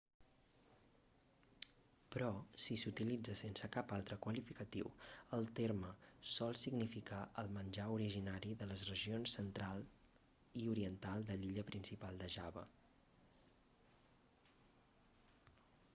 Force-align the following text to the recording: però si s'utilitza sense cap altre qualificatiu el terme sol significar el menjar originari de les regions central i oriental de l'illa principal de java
però 2.13 2.29
si 2.63 2.75
s'utilitza 2.81 3.33
sense 3.41 3.67
cap 3.75 3.91
altre 3.97 4.17
qualificatiu 4.25 4.87
el 5.37 5.51
terme 5.59 5.91
sol 6.31 6.57
significar 6.63 7.19
el 7.43 7.53
menjar 7.59 7.85
originari 7.97 8.57
de 8.63 8.67
les 8.71 8.85
regions 8.93 9.33
central 9.41 9.85
i 10.61 10.65
oriental 10.73 11.27
de 11.29 11.35
l'illa 11.43 11.67
principal 11.73 12.17
de 12.23 12.31
java 12.39 12.65